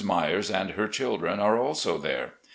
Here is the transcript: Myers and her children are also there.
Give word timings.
Myers 0.03 0.49
and 0.49 0.71
her 0.71 0.87
children 0.87 1.39
are 1.39 1.59
also 1.59 1.99
there. 1.99 2.33